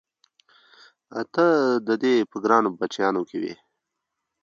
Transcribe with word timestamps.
ته 1.33 1.45
د 1.87 1.89
دې 2.03 2.15
په 2.29 2.37
ګرانو 2.43 2.69
بچیانو 2.79 3.21
کې 3.29 3.37
وې؟ 3.41 3.53